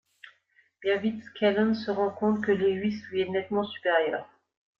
Bien 0.81 0.97
vite 0.97 1.21
Scanlon 1.23 1.75
se 1.75 1.91
rend 1.91 2.09
compte 2.09 2.43
que 2.43 2.51
Lewis 2.51 3.03
lui 3.11 3.21
est 3.21 3.29
nettement 3.29 3.63
supérieur. 3.63 4.27